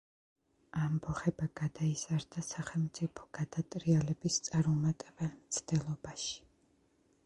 [0.83, 6.39] ამბოხება გადაიზარდა სახელმწიფო გადატრიალების წარუმატებელ მცდელობაში.